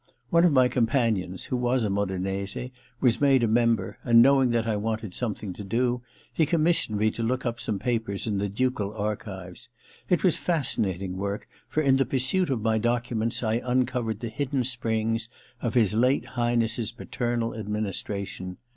One 0.31 0.43
of 0.45 0.51
my 0.51 0.67
com 0.67 0.87
panions, 0.87 1.43
who 1.49 1.55
was 1.55 1.83
a 1.83 1.87
Modenese, 1.91 2.71
was 3.01 3.21
made 3.21 3.43
a 3.43 3.47
member, 3.47 3.99
and 4.03 4.19
knowing 4.19 4.49
that 4.49 4.65
I 4.65 4.75
wanted 4.75 5.13
something 5.13 5.53
to 5.53 5.63
do, 5.63 6.01
he 6.33 6.47
commissioned 6.47 6.97
me 6.97 7.11
to 7.11 7.21
look 7.21 7.45
up 7.45 7.59
some 7.59 7.77
papers 7.77 8.25
in 8.25 8.39
the 8.39 8.49
ducal 8.49 8.95
archives. 8.95 9.69
It 10.09 10.23
was 10.23 10.37
fascinating 10.37 11.17
work, 11.17 11.47
for 11.67 11.81
in 11.83 11.97
the 11.97 12.05
pursuit 12.07 12.49
of 12.49 12.63
my 12.63 12.79
documents 12.79 13.43
I 13.43 13.61
uncovered 13.63 14.21
the 14.21 14.29
hidden 14.29 14.63
springs 14.63 15.29
of 15.61 15.75
his 15.75 15.93
late 15.93 16.25
High 16.29 16.55
nesses 16.55 16.91
paternal 16.91 17.53
administration. 17.53 18.57